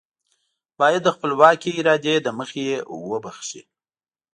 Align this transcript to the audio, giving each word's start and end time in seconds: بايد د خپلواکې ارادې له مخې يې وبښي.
بايد 0.79 1.01
د 1.05 1.09
خپلواکې 1.15 1.69
ارادې 1.79 2.15
له 2.25 2.31
مخې 2.39 2.61
يې 2.69 2.77
وبښي. 3.09 3.61